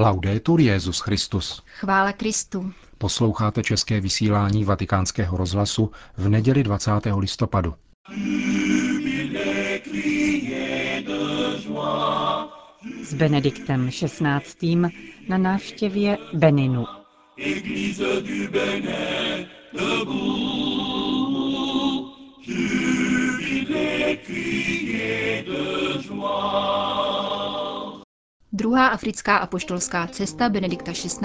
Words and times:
Laudetur 0.00 0.60
Jezus 0.60 1.00
Christus. 1.00 1.62
Chvála 1.66 2.12
Kristu. 2.12 2.72
Posloucháte 2.98 3.62
české 3.62 4.00
vysílání 4.00 4.64
Vatikánského 4.64 5.36
rozhlasu 5.36 5.90
v 6.16 6.28
neděli 6.28 6.62
20. 6.62 6.90
listopadu. 7.18 7.74
S 13.02 13.14
Benediktem 13.14 13.90
XVI. 13.90 14.76
na 15.28 15.38
návštěvě 15.38 16.18
Beninu. 16.34 16.86
Druhá 28.60 28.86
africká 28.86 29.36
apoštolská 29.36 30.06
cesta 30.06 30.48
Benedikta 30.48 30.92
XVI. 30.92 31.20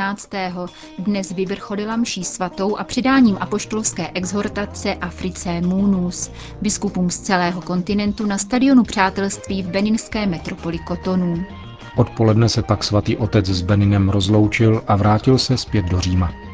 dnes 0.99 1.31
vyvrcholila 1.31 1.95
mší 1.95 2.23
svatou 2.23 2.77
a 2.77 2.83
přidáním 2.83 3.37
apoštolské 3.39 4.11
exhortace 4.13 4.93
Africe 4.95 5.61
Munus, 5.61 6.31
biskupům 6.61 7.09
z 7.09 7.19
celého 7.19 7.61
kontinentu 7.61 8.25
na 8.25 8.37
stadionu 8.37 8.83
přátelství 8.83 9.63
v 9.63 9.67
beninské 9.67 10.25
metropoli 10.25 10.79
Kotonu. 10.79 11.45
Odpoledne 11.97 12.49
se 12.49 12.61
pak 12.63 12.83
svatý 12.83 13.17
otec 13.17 13.45
s 13.45 13.61
Beninem 13.61 14.09
rozloučil 14.09 14.83
a 14.87 14.95
vrátil 14.95 15.37
se 15.37 15.57
zpět 15.57 15.85
do 15.85 15.99
Říma. 15.99 16.44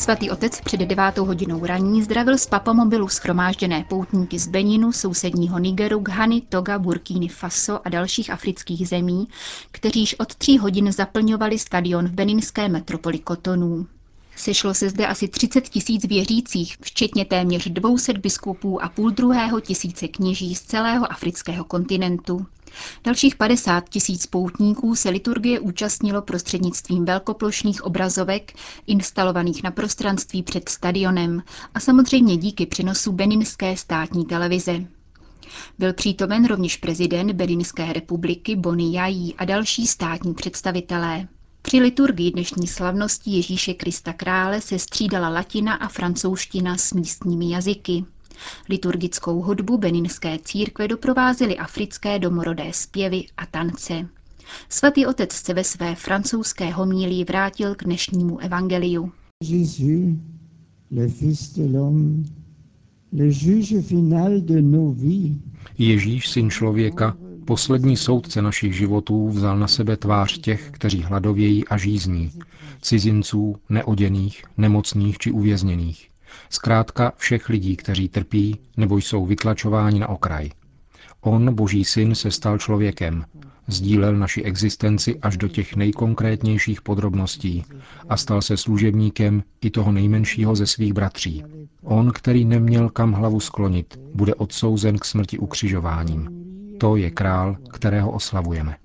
Svatý 0.00 0.30
otec 0.30 0.60
před 0.60 0.80
devátou 0.80 1.24
hodinou 1.24 1.66
raní 1.66 2.02
zdravil 2.02 2.38
z 2.38 2.46
papamobilu 2.46 3.08
schromážděné 3.08 3.84
poutníky 3.88 4.38
z 4.38 4.48
Beninu, 4.48 4.92
sousedního 4.92 5.58
Nigeru, 5.58 5.98
Ghany, 5.98 6.40
Toga, 6.40 6.78
Burkíny 6.78 7.28
Faso 7.28 7.86
a 7.86 7.88
dalších 7.90 8.30
afrických 8.30 8.88
zemí, 8.88 9.28
kteří 9.70 10.00
již 10.00 10.14
od 10.18 10.34
tří 10.34 10.58
hodin 10.58 10.92
zaplňovali 10.92 11.58
stadion 11.58 12.08
v 12.08 12.12
beninské 12.12 12.68
metropoli 12.68 13.18
Kotonů. 13.18 13.86
Sešlo 14.36 14.74
se 14.74 14.88
zde 14.90 15.06
asi 15.06 15.28
30 15.28 15.68
tisíc 15.68 16.04
věřících, 16.04 16.76
včetně 16.80 17.24
téměř 17.24 17.68
200 17.68 18.12
biskupů 18.12 18.82
a 18.82 18.88
půl 18.88 19.10
druhého 19.10 19.60
tisíce 19.60 20.08
kněží 20.08 20.54
z 20.54 20.62
celého 20.62 21.12
afrického 21.12 21.64
kontinentu. 21.64 22.46
Dalších 23.04 23.36
50 23.36 23.88
tisíc 23.88 24.26
poutníků 24.26 24.94
se 24.94 25.08
liturgie 25.10 25.60
účastnilo 25.60 26.22
prostřednictvím 26.22 27.04
velkoplošných 27.04 27.84
obrazovek 27.84 28.52
instalovaných 28.86 29.62
na 29.62 29.70
prostranství 29.70 30.42
před 30.42 30.68
stadionem 30.68 31.42
a 31.74 31.80
samozřejmě 31.80 32.36
díky 32.36 32.66
přenosu 32.66 33.12
beninské 33.12 33.76
státní 33.76 34.24
televize. 34.24 34.84
Byl 35.78 35.92
přítomen 35.92 36.44
rovněž 36.44 36.76
prezident 36.76 37.32
Beninské 37.32 37.92
republiky 37.92 38.56
Boni 38.56 38.96
Jají 38.96 39.34
a 39.34 39.44
další 39.44 39.86
státní 39.86 40.34
představitelé. 40.34 41.28
Při 41.62 41.80
liturgii 41.80 42.30
dnešní 42.30 42.66
slavnosti 42.66 43.30
Ježíše 43.30 43.74
Krista 43.74 44.12
Krále 44.12 44.60
se 44.60 44.78
střídala 44.78 45.28
latina 45.28 45.74
a 45.74 45.88
francouzština 45.88 46.76
s 46.76 46.92
místními 46.92 47.50
jazyky. 47.50 48.04
Liturgickou 48.68 49.42
hudbu 49.42 49.78
beninské 49.78 50.38
církve 50.38 50.88
doprovázely 50.88 51.58
africké 51.58 52.18
domorodé 52.18 52.72
zpěvy 52.72 53.24
a 53.36 53.46
tance. 53.46 54.08
Svatý 54.68 55.06
otec 55.06 55.32
se 55.32 55.54
ve 55.54 55.64
své 55.64 55.94
francouzské 55.94 56.70
homílii 56.70 57.24
vrátil 57.24 57.74
k 57.74 57.84
dnešnímu 57.84 58.38
evangeliu. 58.38 59.12
Jésus, 59.44 60.16
le 60.90 61.08
fils 61.08 61.52
de 61.56 61.78
l'homme, 61.78 62.24
le 63.12 63.30
juge 63.30 63.82
final 63.82 64.40
de 64.40 64.62
nos 64.62 64.96
vies. 64.98 65.36
Ježíš, 65.78 66.28
syn 66.28 66.50
člověka, 66.50 67.16
poslední 67.44 67.96
soudce 67.96 68.42
našich 68.42 68.74
životů, 68.74 69.28
vzal 69.28 69.58
na 69.58 69.68
sebe 69.68 69.96
tvář 69.96 70.38
těch, 70.38 70.70
kteří 70.70 71.02
hladovějí 71.02 71.68
a 71.68 71.76
žízní, 71.76 72.32
cizinců, 72.80 73.56
neoděných, 73.68 74.44
nemocných 74.56 75.18
či 75.18 75.30
uvězněných. 75.30 76.09
Zkrátka 76.50 77.12
všech 77.16 77.48
lidí, 77.48 77.76
kteří 77.76 78.08
trpí 78.08 78.58
nebo 78.76 78.96
jsou 78.96 79.26
vytlačováni 79.26 80.00
na 80.00 80.08
okraj. 80.08 80.50
On, 81.20 81.54
boží 81.54 81.84
syn, 81.84 82.14
se 82.14 82.30
stal 82.30 82.58
člověkem, 82.58 83.24
sdílel 83.66 84.16
naši 84.16 84.42
existenci 84.42 85.18
až 85.18 85.36
do 85.36 85.48
těch 85.48 85.76
nejkonkrétnějších 85.76 86.82
podrobností 86.82 87.64
a 88.08 88.16
stal 88.16 88.42
se 88.42 88.56
služebníkem 88.56 89.42
i 89.60 89.70
toho 89.70 89.92
nejmenšího 89.92 90.56
ze 90.56 90.66
svých 90.66 90.92
bratří. 90.92 91.44
On, 91.82 92.10
který 92.14 92.44
neměl 92.44 92.88
kam 92.88 93.12
hlavu 93.12 93.40
sklonit, 93.40 94.00
bude 94.14 94.34
odsouzen 94.34 94.98
k 94.98 95.04
smrti 95.04 95.38
ukřižováním. 95.38 96.28
To 96.78 96.96
je 96.96 97.10
král, 97.10 97.56
kterého 97.70 98.10
oslavujeme. 98.10 98.76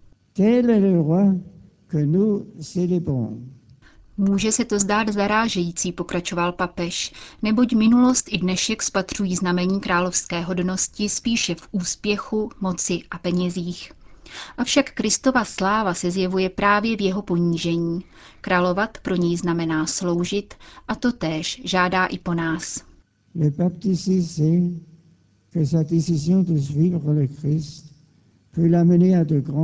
Může 4.17 4.51
se 4.51 4.65
to 4.65 4.79
zdát 4.79 5.09
zarážející, 5.09 5.91
pokračoval 5.91 6.51
papež, 6.51 7.13
neboť 7.41 7.73
minulost 7.73 8.25
i 8.31 8.37
dnešek 8.37 8.83
spatřují 8.83 9.35
znamení 9.35 9.79
královské 9.79 10.41
hodnosti 10.41 11.09
spíše 11.09 11.55
v 11.55 11.67
úspěchu, 11.71 12.49
moci 12.61 12.99
a 13.11 13.17
penězích. 13.17 13.91
Avšak 14.57 14.91
Kristova 14.91 15.45
sláva 15.45 15.93
se 15.93 16.11
zjevuje 16.11 16.49
právě 16.49 16.97
v 16.97 17.01
jeho 17.01 17.21
ponížení. 17.21 18.03
Královat 18.41 18.97
pro 18.97 19.15
něj 19.15 19.37
znamená 19.37 19.85
sloužit 19.85 20.53
a 20.87 20.95
to 20.95 21.11
též 21.11 21.61
žádá 21.63 22.05
i 22.05 22.19
po 22.19 22.33
nás. 22.33 22.83
Le 23.35 23.51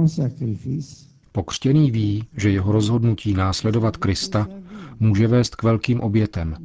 sacrifices 0.07 1.10
Pokřtěný 1.31 1.91
ví, 1.91 2.27
že 2.37 2.49
jeho 2.49 2.71
rozhodnutí 2.71 3.33
následovat 3.33 3.97
Krista 3.97 4.47
může 4.99 5.27
vést 5.27 5.55
k 5.55 5.63
velkým 5.63 6.01
obětem, 6.01 6.55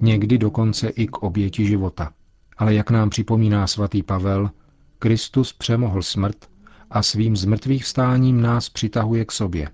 někdy 0.00 0.38
dokonce 0.38 0.88
i 0.88 1.06
k 1.06 1.16
oběti 1.16 1.66
života. 1.66 2.12
Ale 2.56 2.74
jak 2.74 2.90
nám 2.90 3.10
připomíná 3.10 3.66
svatý 3.66 4.02
Pavel, 4.02 4.50
Kristus 4.98 5.52
přemohl 5.52 6.02
smrt 6.02 6.50
a 6.90 7.02
svým 7.02 7.36
zmrtvých 7.36 7.84
vstáním 7.84 8.40
nás 8.40 8.68
přitahuje 8.68 9.24
k 9.24 9.32
sobě. 9.32 9.68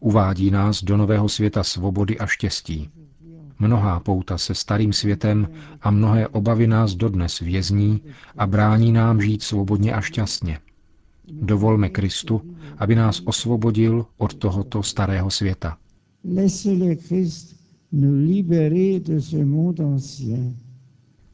Uvádí 0.00 0.50
nás 0.50 0.84
do 0.84 0.96
nového 0.96 1.28
světa 1.28 1.62
svobody 1.62 2.18
a 2.18 2.26
štěstí. 2.26 2.90
Mnohá 3.58 4.00
pouta 4.00 4.38
se 4.38 4.54
starým 4.54 4.92
světem 4.92 5.48
a 5.82 5.90
mnohé 5.90 6.28
obavy 6.28 6.66
nás 6.66 6.94
dodnes 6.94 7.40
vězní 7.40 8.02
a 8.38 8.46
brání 8.46 8.92
nám 8.92 9.20
žít 9.22 9.42
svobodně 9.42 9.94
a 9.94 10.00
šťastně. 10.00 10.58
Dovolme 11.28 11.88
Kristu, 11.88 12.56
aby 12.78 12.94
nás 12.94 13.22
osvobodil 13.24 14.06
od 14.16 14.34
tohoto 14.34 14.82
starého 14.82 15.30
světa. 15.30 15.78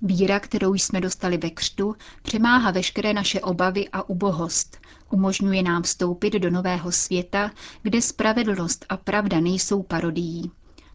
Víra, 0.02 0.40
kterou 0.40 0.74
jsme 0.74 1.00
dostali 1.00 1.36
ve 1.38 1.50
křtu, 1.50 1.94
přemáhá 2.22 2.70
veškeré 2.70 3.12
naše 3.12 3.40
obavy 3.40 3.88
a 3.92 4.08
ubohost. 4.08 4.76
Umožňuje 5.10 5.62
nám 5.62 5.82
vstoupit 5.82 6.34
do 6.34 6.50
nového 6.50 6.92
světa, 6.92 7.50
kde 7.82 8.02
spravedlnost 8.02 8.86
a 8.88 8.96
pravda 8.96 9.40
nejsou 9.40 9.82
parodií. 9.82 10.50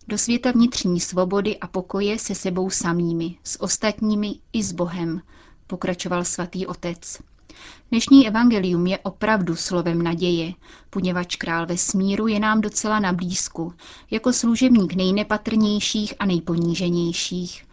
Do 0.07 0.17
světa 0.17 0.51
vnitřní 0.51 0.99
svobody 0.99 1.57
a 1.57 1.67
pokoje 1.67 2.19
se 2.19 2.35
sebou 2.35 2.69
samými, 2.69 3.35
s 3.43 3.61
ostatními 3.61 4.35
i 4.53 4.63
s 4.63 4.71
Bohem, 4.71 5.21
pokračoval 5.67 6.25
svatý 6.25 6.67
otec. 6.67 7.19
Dnešní 7.89 8.27
evangelium 8.27 8.87
je 8.87 8.97
opravdu 8.97 9.55
slovem 9.55 10.01
naděje, 10.01 10.53
poněvadž 10.89 11.35
král 11.35 11.65
ve 11.65 11.77
smíru 11.77 12.27
je 12.27 12.39
nám 12.39 12.61
docela 12.61 12.99
na 12.99 13.13
blízku, 13.13 13.73
jako 14.11 14.33
služebník 14.33 14.93
nejnepatrnějších 14.93 16.13
a 16.19 16.25
nejponíženějších. 16.25 17.65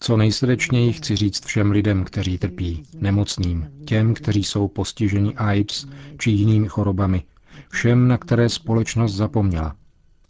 Co 0.00 0.16
nejsrdečněji 0.16 0.92
chci 0.92 1.16
říct 1.16 1.44
všem 1.44 1.70
lidem, 1.70 2.04
kteří 2.04 2.38
trpí, 2.38 2.82
nemocným, 3.00 3.70
těm, 3.84 4.14
kteří 4.14 4.44
jsou 4.44 4.68
postiženi 4.68 5.34
AIDS 5.34 5.86
či 6.18 6.30
jinými 6.30 6.68
chorobami, 6.68 7.22
všem, 7.68 8.08
na 8.08 8.18
které 8.18 8.48
společnost 8.48 9.14
zapomněla. 9.14 9.76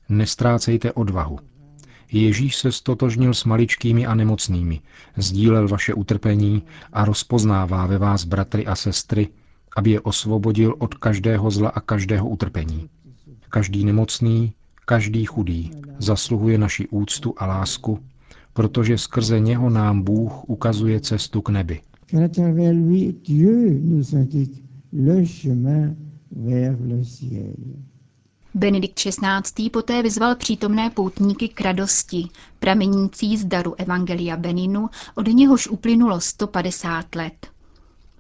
Nestrácejte 0.08 0.92
odvahu. 0.92 1.38
Ježíš 2.12 2.56
se 2.56 2.72
stotožnil 2.72 3.34
s 3.34 3.44
maličkými 3.44 4.06
a 4.06 4.14
nemocnými, 4.14 4.80
sdílel 5.16 5.68
vaše 5.68 5.94
utrpení 5.94 6.62
a 6.92 7.04
rozpoznává 7.04 7.86
ve 7.86 7.98
vás 7.98 8.24
bratry 8.24 8.66
a 8.66 8.74
sestry, 8.74 9.28
aby 9.76 9.90
je 9.90 10.00
osvobodil 10.00 10.74
od 10.78 10.94
každého 10.94 11.50
zla 11.50 11.68
a 11.68 11.80
každého 11.80 12.28
utrpení. 12.28 12.88
Každý 13.48 13.84
nemocný, 13.84 14.52
každý 14.84 15.24
chudý 15.24 15.70
zasluhuje 15.98 16.58
naši 16.58 16.88
úctu 16.88 17.34
a 17.36 17.46
lásku, 17.46 17.98
protože 18.52 18.98
skrze 18.98 19.40
něho 19.40 19.70
nám 19.70 20.02
Bůh 20.02 20.44
ukazuje 20.48 21.00
cestu 21.00 21.40
k 21.40 21.48
nebi. 21.48 21.80
Benedikt 28.54 28.98
XVI. 28.98 29.70
poté 29.70 30.02
vyzval 30.02 30.36
přítomné 30.36 30.90
poutníky 30.90 31.48
k 31.48 31.60
radosti, 31.60 32.28
pramenící 32.58 33.36
z 33.36 33.44
daru 33.44 33.74
Evangelia 33.78 34.36
Beninu, 34.36 34.88
od 35.14 35.26
něhož 35.26 35.68
uplynulo 35.68 36.20
150 36.20 37.14
let. 37.14 37.46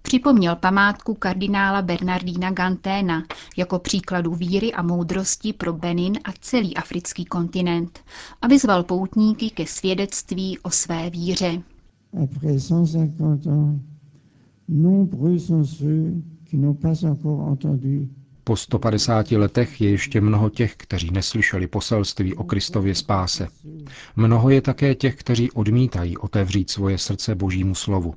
Připomněl 0.02 0.56
památku 0.56 1.14
kardinála 1.14 1.82
Bernardína 1.82 2.50
Ganténa 2.50 3.22
jako 3.56 3.78
příkladu 3.78 4.34
víry 4.34 4.72
a 4.72 4.82
moudrosti 4.82 5.52
pro 5.52 5.72
Benin 5.72 6.18
a 6.24 6.32
celý 6.40 6.76
africký 6.76 7.24
kontinent 7.24 8.00
a 8.42 8.46
vyzval 8.46 8.82
poutníky 8.82 9.50
ke 9.50 9.66
svědectví 9.66 10.58
o 10.58 10.70
své 10.70 11.10
víře. 11.10 11.62
Po 18.44 18.56
150 18.56 19.30
letech 19.30 19.80
je 19.80 19.90
ještě 19.90 20.20
mnoho 20.20 20.50
těch, 20.50 20.76
kteří 20.76 21.10
neslyšeli 21.10 21.66
poselství 21.66 22.34
o 22.34 22.44
Kristově 22.44 22.94
spáse. 22.94 23.48
Mnoho 24.16 24.50
je 24.50 24.60
také 24.60 24.94
těch, 24.94 25.16
kteří 25.16 25.50
odmítají 25.50 26.18
otevřít 26.18 26.70
svoje 26.70 26.98
srdce 26.98 27.34
Božímu 27.34 27.74
slovu. 27.74 28.14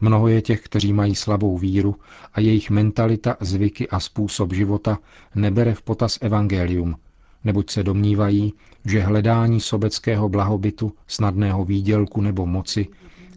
Mnoho 0.00 0.28
je 0.28 0.42
těch, 0.42 0.62
kteří 0.62 0.92
mají 0.92 1.14
slabou 1.14 1.58
víru 1.58 1.96
a 2.32 2.40
jejich 2.40 2.70
mentalita, 2.70 3.36
zvyky 3.40 3.88
a 3.88 4.00
způsob 4.00 4.52
života 4.52 4.98
nebere 5.34 5.74
v 5.74 5.82
potaz 5.82 6.18
evangelium, 6.20 6.96
neboť 7.44 7.70
se 7.70 7.82
domnívají, 7.82 8.54
že 8.84 9.00
hledání 9.00 9.60
sobeckého 9.60 10.28
blahobytu, 10.28 10.92
snadného 11.06 11.64
výdělku 11.64 12.20
nebo 12.20 12.46
moci 12.46 12.86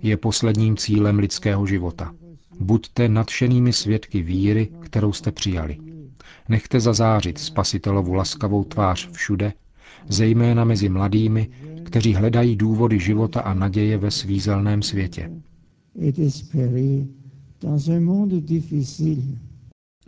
je 0.02 0.18
posledním 0.18 0.78
cílem 0.78 1.20
lidského 1.20 1.66
života. 1.66 2.14
Buďte 2.60 3.10
nadšenými 3.10 3.74
svědky 3.74 4.22
víry, 4.22 4.70
kterou 4.82 5.14
jste 5.14 5.32
přijali. 5.32 5.78
Nechte 6.50 6.80
zazářit 6.80 7.38
spasitelovu 7.38 8.14
laskavou 8.14 8.64
tvář 8.64 9.10
všude, 9.12 9.54
zejména 10.08 10.64
mezi 10.64 10.90
mladými, 10.90 11.50
kteří 11.84 12.14
hledají 12.14 12.56
důvody 12.56 13.00
života 13.00 13.42
a 13.42 13.54
naděje 13.54 13.98
ve 13.98 14.12
svízelném 14.12 14.82
světě. 14.82 15.32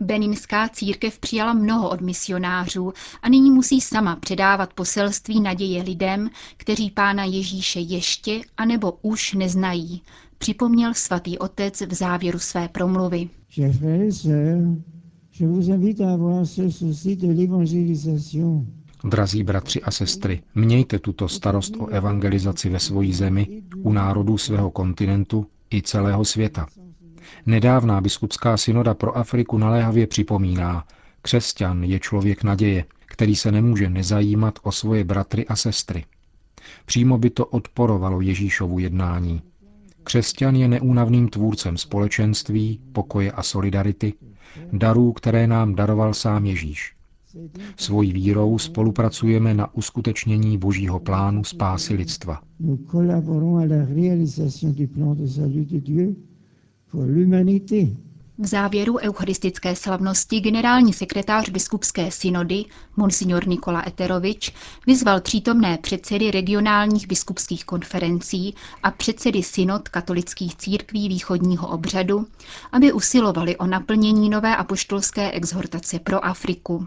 Beninská 0.00 0.68
církev 0.68 1.18
přijala 1.18 1.52
mnoho 1.52 1.90
od 1.90 2.00
misionářů 2.00 2.92
a 3.22 3.28
nyní 3.28 3.50
musí 3.50 3.80
sama 3.80 4.16
předávat 4.16 4.74
poselství 4.74 5.40
naděje 5.40 5.82
lidem, 5.82 6.30
kteří 6.56 6.90
pána 6.90 7.24
Ježíše 7.24 7.80
ještě 7.80 8.40
anebo 8.56 8.98
už 9.02 9.34
neznají, 9.34 10.02
připomněl 10.38 10.94
svatý 10.94 11.38
otec 11.38 11.80
v 11.80 11.94
závěru 11.94 12.38
své 12.38 12.68
promluvy. 12.68 13.28
Drazí 19.04 19.42
bratři 19.42 19.82
a 19.82 19.90
sestry, 19.90 20.42
mějte 20.54 20.98
tuto 20.98 21.28
starost 21.28 21.76
o 21.78 21.86
evangelizaci 21.86 22.68
ve 22.68 22.78
svojí 22.78 23.12
zemi, 23.12 23.62
u 23.76 23.92
národů 23.92 24.38
svého 24.38 24.70
kontinentu 24.70 25.46
i 25.74 25.82
celého 25.82 26.24
světa. 26.24 26.66
Nedávná 27.46 28.00
biskupská 28.00 28.56
synoda 28.56 28.94
pro 28.94 29.16
Afriku 29.16 29.58
naléhavě 29.58 30.06
připomíná, 30.06 30.84
křesťan 31.22 31.84
je 31.84 32.00
člověk 32.00 32.42
naděje, 32.42 32.84
který 33.06 33.36
se 33.36 33.52
nemůže 33.52 33.90
nezajímat 33.90 34.58
o 34.62 34.72
svoje 34.72 35.04
bratry 35.04 35.46
a 35.46 35.56
sestry. 35.56 36.04
Přímo 36.86 37.18
by 37.18 37.30
to 37.30 37.46
odporovalo 37.46 38.20
Ježíšovu 38.20 38.78
jednání. 38.78 39.42
Křesťan 40.04 40.56
je 40.56 40.68
neúnavným 40.68 41.28
tvůrcem 41.28 41.76
společenství, 41.76 42.80
pokoje 42.92 43.32
a 43.32 43.42
solidarity, 43.42 44.14
darů, 44.72 45.12
které 45.12 45.46
nám 45.46 45.74
daroval 45.74 46.14
sám 46.14 46.46
Ježíš. 46.46 46.94
Svojí 47.76 48.12
vírou 48.12 48.58
spolupracujeme 48.58 49.54
na 49.54 49.74
uskutečnění 49.74 50.58
božího 50.58 51.00
plánu 51.00 51.44
spásy 51.44 51.94
lidstva. 51.94 52.42
V 58.38 58.46
závěru 58.46 58.98
eucharistické 58.98 59.76
slavnosti 59.76 60.40
generální 60.40 60.92
sekretář 60.92 61.48
biskupské 61.48 62.10
synody, 62.10 62.64
monsignor 62.96 63.48
Nikola 63.48 63.82
Eterovič, 63.86 64.52
vyzval 64.86 65.20
přítomné 65.20 65.78
předsedy 65.78 66.30
regionálních 66.30 67.06
biskupských 67.06 67.64
konferencí 67.64 68.54
a 68.82 68.90
předsedy 68.90 69.42
synod 69.42 69.88
katolických 69.88 70.56
církví 70.56 71.08
východního 71.08 71.68
obřadu, 71.68 72.26
aby 72.72 72.92
usilovali 72.92 73.56
o 73.56 73.66
naplnění 73.66 74.30
nové 74.30 74.56
apoštolské 74.56 75.30
exhortace 75.30 75.98
pro 75.98 76.24
Afriku. 76.24 76.86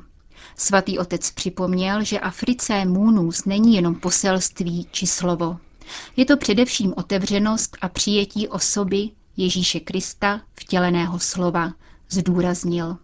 Svatý 0.58 1.00
otec 1.00 1.32
připomněl, 1.32 2.04
že 2.04 2.20
Africe 2.20 2.86
Munus 2.86 3.46
není 3.46 3.76
jenom 3.76 3.96
poselství 3.96 4.88
či 4.92 5.08
slovo. 5.08 5.58
Je 6.18 6.26
to 6.26 6.38
především 6.38 6.94
otevřenost 6.98 7.78
a 7.82 7.90
přijetí 7.90 8.48
osoby 8.48 9.10
Ježíše 9.38 9.80
Krista, 9.80 10.42
vtěleného 10.54 11.20
slova, 11.20 11.74
zdůraznil. 12.10 12.98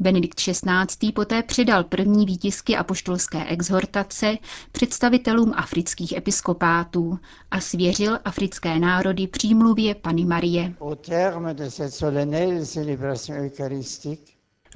Benedikt 0.00 0.40
XVI. 0.40 1.12
poté 1.14 1.42
předal 1.42 1.84
první 1.84 2.26
výtisky 2.26 2.76
apoštolské 2.76 3.44
exhortace 3.44 4.36
představitelům 4.72 5.52
afrických 5.56 6.12
episkopátů 6.16 7.18
a 7.50 7.60
svěřil 7.60 8.18
africké 8.24 8.78
národy 8.78 9.26
přímluvě 9.26 9.94
Pany 9.94 10.24
Marie. 10.24 10.74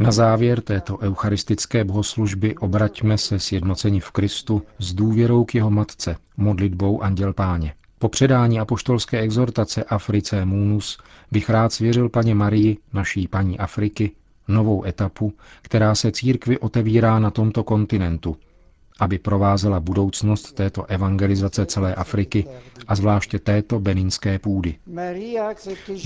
Na 0.00 0.12
závěr 0.12 0.60
této 0.60 0.98
eucharistické 0.98 1.84
bohoslužby 1.84 2.56
obraťme 2.56 3.18
se 3.18 3.38
sjednoceni 3.38 4.00
v 4.00 4.10
Kristu 4.10 4.62
s 4.78 4.94
důvěrou 4.94 5.44
k 5.44 5.54
jeho 5.54 5.70
matce, 5.70 6.16
modlitbou 6.36 7.02
Anděl 7.02 7.32
Páně. 7.32 7.74
Po 8.04 8.08
předání 8.08 8.60
apoštolské 8.60 9.20
exhortace 9.20 9.84
Africe 9.84 10.44
Munus 10.44 10.98
bych 11.32 11.50
rád 11.50 11.72
svěřil 11.72 12.08
paně 12.08 12.34
Marii, 12.34 12.78
naší 12.92 13.28
paní 13.28 13.58
Afriky, 13.58 14.10
novou 14.48 14.84
etapu, 14.84 15.32
která 15.62 15.94
se 15.94 16.12
církvi 16.12 16.58
otevírá 16.58 17.18
na 17.18 17.30
tomto 17.30 17.64
kontinentu, 17.64 18.36
aby 19.00 19.18
provázela 19.18 19.80
budoucnost 19.80 20.52
této 20.52 20.84
evangelizace 20.84 21.66
celé 21.66 21.94
Afriky 21.94 22.46
a 22.86 22.94
zvláště 22.94 23.38
této 23.38 23.80
beninské 23.80 24.38
půdy. 24.38 24.74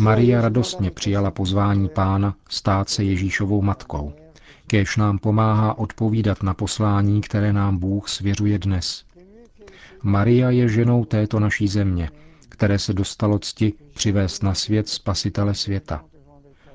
Maria 0.00 0.40
radostně 0.40 0.90
přijala 0.90 1.30
pozvání 1.30 1.88
pána 1.88 2.34
stát 2.48 2.88
se 2.88 3.04
Ježíšovou 3.04 3.62
matkou. 3.62 4.12
Kéž 4.66 4.96
nám 4.96 5.18
pomáhá 5.18 5.78
odpovídat 5.78 6.42
na 6.42 6.54
poslání, 6.54 7.20
které 7.20 7.52
nám 7.52 7.78
Bůh 7.78 8.08
svěřuje 8.08 8.58
dnes. 8.58 9.07
Maria 10.02 10.50
je 10.50 10.68
ženou 10.68 11.04
této 11.04 11.40
naší 11.40 11.68
země, 11.68 12.10
které 12.48 12.78
se 12.78 12.92
dostalo 12.92 13.38
cti 13.38 13.72
přivést 13.94 14.42
na 14.42 14.54
svět 14.54 14.88
spasitele 14.88 15.54
světa. 15.54 16.04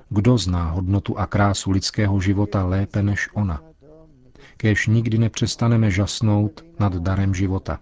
Kdo 0.09 0.37
zná 0.37 0.69
hodnotu 0.69 1.19
a 1.19 1.25
krásu 1.25 1.71
lidského 1.71 2.19
života 2.19 2.65
lépe 2.65 3.03
než 3.03 3.29
ona? 3.33 3.61
Kéž 4.57 4.87
nikdy 4.87 5.17
nepřestaneme 5.17 5.91
žasnout 5.91 6.65
nad 6.79 6.95
darem 6.95 7.33
života. 7.33 7.79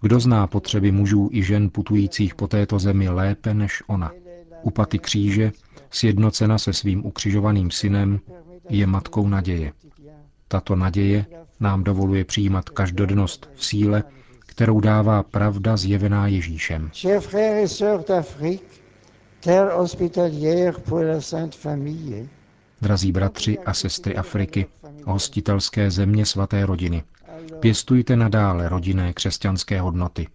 Kdo 0.00 0.20
zná 0.20 0.46
potřeby 0.46 0.92
mužů 0.92 1.28
i 1.32 1.42
žen 1.42 1.70
putujících 1.70 2.34
po 2.34 2.46
této 2.46 2.78
zemi 2.78 3.08
lépe 3.08 3.54
než 3.54 3.82
ona? 3.86 4.12
U 4.62 4.70
paty 4.70 4.98
kříže, 4.98 5.52
sjednocena 5.90 6.58
se 6.58 6.72
svým 6.72 7.06
ukřižovaným 7.06 7.70
synem, 7.70 8.20
je 8.68 8.86
matkou 8.86 9.28
naděje. 9.28 9.72
Tato 10.48 10.76
naděje 10.76 11.26
nám 11.60 11.84
dovoluje 11.84 12.24
přijímat 12.24 12.68
každodennost 12.68 13.50
v 13.54 13.64
síle, 13.66 14.04
kterou 14.50 14.80
dává 14.80 15.22
pravda 15.22 15.76
zjevená 15.76 16.26
Ježíšem. 16.26 16.90
Drazí 22.80 23.12
bratři 23.12 23.58
a 23.58 23.74
sestry 23.74 24.16
Afriky, 24.16 24.66
hostitelské 25.04 25.90
země 25.90 26.26
svaté 26.26 26.66
rodiny, 26.66 27.02
pěstujte 27.60 28.16
nadále 28.16 28.68
rodinné 28.68 29.12
křesťanské 29.12 29.80
hodnoty. 29.80 30.26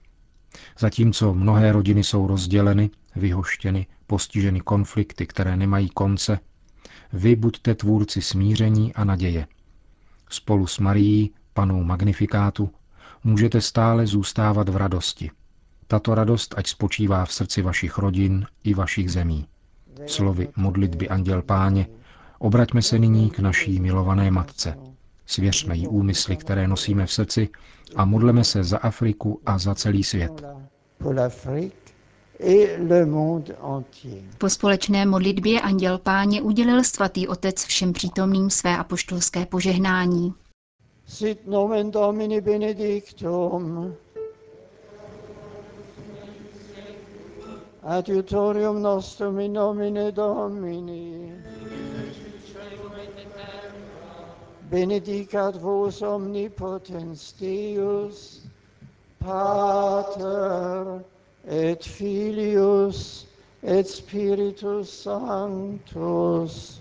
Zatímco 0.79 1.33
mnohé 1.33 1.71
rodiny 1.71 2.03
jsou 2.03 2.27
rozděleny, 2.27 2.89
vyhoštěny, 3.15 3.87
postiženy 4.07 4.61
konflikty, 4.61 5.27
které 5.27 5.57
nemají 5.57 5.89
konce, 5.89 6.39
vy 7.13 7.35
buďte 7.35 7.75
tvůrci 7.75 8.21
smíření 8.21 8.93
a 8.93 9.03
naděje. 9.03 9.47
Spolu 10.29 10.67
s 10.67 10.79
Marií, 10.79 11.33
panou 11.53 11.83
Magnifikátu, 11.83 12.69
můžete 13.25 13.61
stále 13.61 14.07
zůstávat 14.07 14.69
v 14.69 14.75
radosti. 14.77 15.31
Tato 15.87 16.15
radost 16.15 16.53
ať 16.57 16.67
spočívá 16.67 17.25
v 17.25 17.33
srdci 17.33 17.61
vašich 17.61 17.97
rodin 17.97 18.45
i 18.63 18.73
vašich 18.73 19.11
zemí. 19.11 19.47
Slovy 20.07 20.47
modlitby 20.55 21.09
Anděl 21.09 21.41
Páně 21.41 21.87
Obraťme 22.39 22.81
se 22.81 22.99
nyní 22.99 23.29
k 23.29 23.39
naší 23.39 23.79
milované 23.79 24.31
matce. 24.31 24.77
Svěřme 25.25 25.75
jí 25.75 25.87
úmysly, 25.87 26.37
které 26.37 26.67
nosíme 26.67 27.05
v 27.05 27.11
srdci 27.13 27.49
a 27.95 28.05
modleme 28.05 28.43
se 28.43 28.63
za 28.63 28.77
Afriku 28.77 29.41
a 29.45 29.57
za 29.57 29.75
celý 29.75 30.03
svět. 30.03 30.43
Po 34.37 34.49
společné 34.49 35.05
modlitbě 35.05 35.61
Anděl 35.61 35.97
Páně 35.97 36.41
udělil 36.41 36.83
svatý 36.83 37.27
otec 37.27 37.65
všem 37.65 37.93
přítomným 37.93 38.49
své 38.49 38.77
apoštolské 38.77 39.45
požehnání. 39.45 40.33
Sit 41.07 41.47
nomen 41.47 41.91
Domini 41.91 42.39
benedictum. 42.39 43.95
Adiutorium 47.83 48.81
nostrum 48.81 49.39
in 49.39 49.53
nomine 49.53 50.11
Domini. 50.11 51.31
Benedicat 54.71 55.55
vos 55.61 56.01
omnipotens 56.01 57.33
Deus, 57.37 58.41
Pater 59.19 61.03
et 61.47 61.83
Filius 61.83 63.27
et 63.61 63.87
Spiritus 63.87 64.91
Sanctus. 64.91 66.79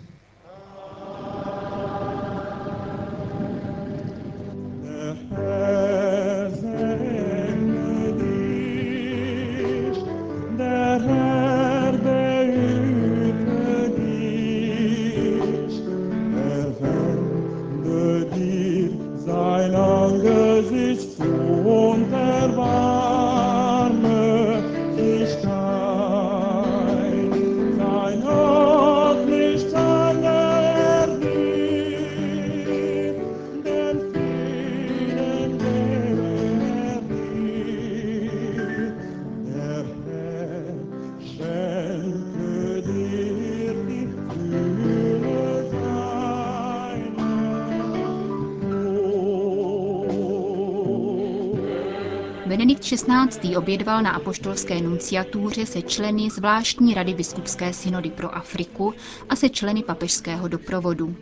XVI. 52.85 53.57
obědval 53.57 54.03
na 54.03 54.11
apoštolské 54.11 54.81
nunciatuře 54.81 55.67
se 55.67 55.83
členy 55.83 56.31
zvláštní 56.31 56.95
rady 56.95 57.15
biskupské 57.15 57.73
synody 57.73 58.11
pro 58.11 58.35
Afriku 58.37 58.95
a 59.29 59.37
se 59.37 59.49
členy 59.49 59.83
papežského 59.83 60.49
doprovodu. 60.49 61.17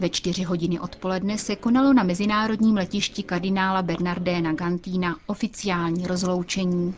Ve 0.00 0.08
čtyři 0.08 0.42
hodiny 0.42 0.80
odpoledne 0.80 1.38
se 1.38 1.56
konalo 1.56 1.92
na 1.92 2.02
mezinárodním 2.02 2.76
letišti 2.76 3.22
kardinála 3.22 3.82
Bernardéna 3.82 4.52
Gantína 4.52 5.16
oficiální 5.26 6.06
rozloučení. 6.06 6.94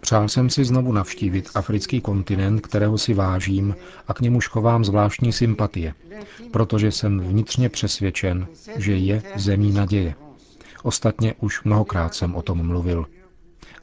Přál 0.00 0.28
jsem 0.28 0.50
si 0.50 0.64
znovu 0.64 0.92
navštívit 0.92 1.50
africký 1.54 2.00
kontinent, 2.00 2.60
kterého 2.60 2.98
si 2.98 3.14
vážím 3.14 3.76
a 4.08 4.14
k 4.14 4.20
němuž 4.20 4.48
chovám 4.48 4.84
zvláštní 4.84 5.32
sympatie, 5.32 5.94
protože 6.50 6.92
jsem 6.92 7.20
vnitřně 7.20 7.68
přesvědčen, 7.68 8.46
že 8.76 8.96
je 8.96 9.22
zemí 9.36 9.72
naděje. 9.72 10.14
Ostatně 10.82 11.34
už 11.40 11.62
mnohokrát 11.64 12.14
jsem 12.14 12.34
o 12.34 12.42
tom 12.42 12.66
mluvil. 12.66 13.06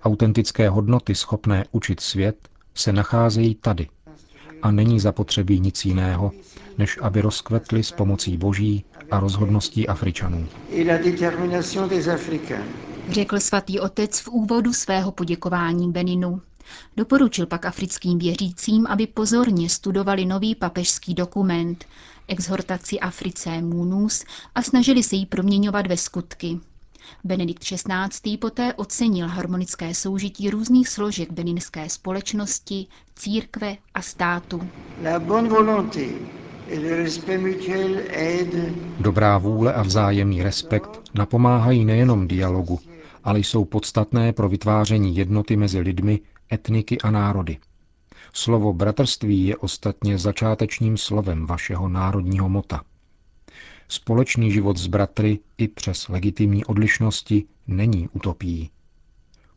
Autentické 0.04 0.70
hodnoty 0.70 1.16
schopné 1.16 1.66
učit 1.72 2.00
svět 2.00 2.50
se 2.76 2.94
nacházejí 2.94 3.56
tady. 3.56 3.88
A 4.62 4.72
není 4.72 5.00
zapotřebí 5.00 5.60
nic 5.60 5.86
jiného, 5.86 6.32
než 6.78 7.00
aby 7.02 7.22
rozkvetly 7.22 7.84
s 7.84 7.92
pomocí 7.92 8.38
boží 8.38 8.86
a 9.12 9.20
rozhodností 9.20 9.88
Afričanů. 9.88 10.48
Řekl 13.10 13.40
svatý 13.40 13.80
otec 13.80 14.20
v 14.20 14.28
úvodu 14.28 14.74
svého 14.74 15.12
poděkování 15.12 15.92
Beninu. 15.92 16.42
Doporučil 16.98 17.46
pak 17.46 17.66
africkým 17.66 18.20
věřícím, 18.20 18.88
aby 18.88 19.08
pozorně 19.08 19.70
studovali 19.70 20.26
nový 20.26 20.56
papežský 20.56 21.14
dokument, 21.14 21.86
exhortaci 22.28 23.00
Africe 23.00 23.62
Munus 23.62 24.24
a 24.56 24.62
snažili 24.62 25.04
se 25.04 25.16
ji 25.16 25.26
proměňovat 25.26 25.88
ve 25.88 25.98
skutky. 25.98 26.60
Benedikt 27.24 27.64
XVI. 27.64 28.38
poté 28.38 28.74
ocenil 28.74 29.28
harmonické 29.28 29.94
soužití 29.94 30.50
různých 30.50 30.90
složek 30.90 31.32
beninské 31.32 31.90
společnosti, 31.90 32.88
církve 33.16 33.78
a 33.94 34.02
státu. 34.02 34.68
Dobrá 39.00 39.38
vůle 39.38 39.74
a 39.74 39.82
vzájemný 39.82 40.44
respekt 40.44 41.02
napomáhají 41.14 41.86
nejenom 41.86 42.28
dialogu, 42.28 42.80
ale 43.24 43.40
jsou 43.40 43.66
podstatné 43.66 44.34
pro 44.34 44.50
vytváření 44.50 45.16
jednoty 45.16 45.58
mezi 45.58 45.80
lidmi, 45.80 46.20
etniky 46.54 46.98
a 47.02 47.12
národy. 47.12 47.58
Slovo 48.34 48.74
bratrství 48.74 49.46
je 49.46 49.58
ostatně 49.58 50.18
začátečním 50.18 50.98
slovem 50.98 51.46
vašeho 51.46 51.90
národního 51.90 52.50
mota. 52.50 52.84
Společný 53.88 54.52
život 54.52 54.78
s 54.78 54.88
bratry 54.88 55.40
i 55.58 55.68
přes 55.68 56.08
legitimní 56.08 56.66
odlišnosti 56.66 57.46
není 57.68 58.10
utopií. 58.10 58.70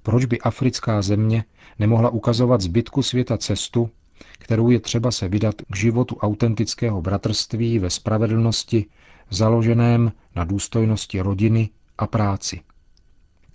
Proč 0.02 0.25
by 0.25 0.40
africká 0.40 1.02
země 1.02 1.44
nemohla 1.78 2.11
ukazovat 2.11 2.61
zbytku 2.61 3.02
světa 3.02 3.38
cestu, 3.38 3.90
kterou 4.38 4.70
je 4.70 4.80
třeba 4.80 5.11
se 5.11 5.28
vydat 5.28 5.54
k 5.73 5.76
životu 5.76 6.16
autentického 6.16 7.02
bratrství 7.02 7.78
ve 7.78 7.90
spravedlnosti, 7.90 8.87
založeném 9.30 10.12
na 10.37 10.44
důstojnosti 10.44 11.20
rodiny 11.20 11.70
a 11.99 12.06
práci? 12.06 12.61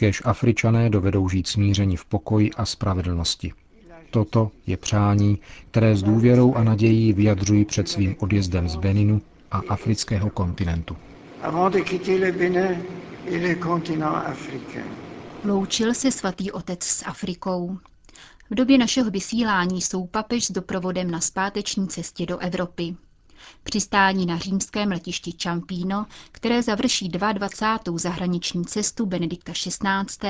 Kéž 0.01 0.21
Afričané 0.25 0.89
dovedou 0.89 1.29
žít 1.29 1.47
smíření 1.47 1.97
v 1.97 2.05
pokoji 2.05 2.51
a 2.51 2.65
spravedlnosti. 2.65 3.53
Toto 4.11 4.51
je 4.67 4.77
přání, 4.77 5.39
které 5.71 5.95
s 5.95 6.03
důvěrou 6.03 6.53
a 6.55 6.63
nadějí 6.63 7.13
vyjadřují 7.13 7.65
před 7.65 7.89
svým 7.89 8.15
odjezdem 8.19 8.69
z 8.69 8.75
Beninu 8.75 9.21
a 9.51 9.61
afrického 9.69 10.29
kontinentu. 10.29 10.97
Loučil 15.45 15.93
se 15.93 16.11
svatý 16.11 16.51
otec 16.51 16.83
s 16.83 17.05
Afrikou. 17.05 17.77
V 18.49 18.55
době 18.55 18.77
našeho 18.77 19.11
vysílání 19.11 19.81
jsou 19.81 20.07
papež 20.07 20.45
s 20.45 20.51
doprovodem 20.51 21.11
na 21.11 21.19
zpáteční 21.21 21.87
cestě 21.87 22.25
do 22.25 22.37
Evropy. 22.37 22.95
Přistání 23.63 24.25
na 24.25 24.37
římském 24.37 24.91
letišti 24.91 25.33
Čampíno, 25.33 26.05
které 26.31 26.63
završí 26.63 27.09
22. 27.09 27.97
zahraniční 27.97 28.65
cestu 28.65 29.05
Benedikta 29.05 29.53
XVI., 29.53 30.25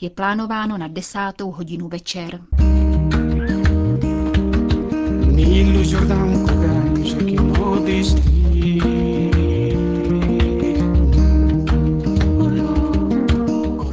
je 0.00 0.10
plánováno 0.10 0.78
na 0.78 0.88
10. 0.88 1.18
hodinu 1.40 1.88
večer. 1.88 2.40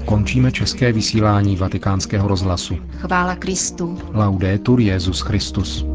Končíme 0.06 0.52
české 0.52 0.92
vysílání 0.94 1.56
vatikánského 1.56 2.28
rozhlasu. 2.28 2.76
Chvála 2.98 3.36
Kristu. 3.36 3.98
Laudetur 4.14 4.80
Jezus 4.80 5.22
Christus. 5.22 5.86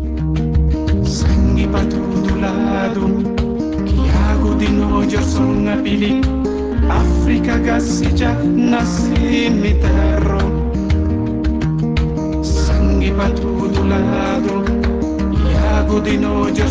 Aladun 2.79 3.15
Ki 3.87 3.99
agudinojo 4.31 5.21
son 5.23 5.67
apilik 5.67 6.23
Afrika 6.89 7.59
gasija 7.59 8.31
nasi 8.71 9.51
mitaro 9.51 10.43
Sangi 12.43 13.11
patutulado 13.19 14.63
Iagudinojo 15.51 16.69